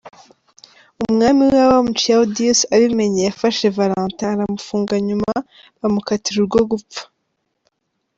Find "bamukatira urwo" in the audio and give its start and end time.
5.79-6.59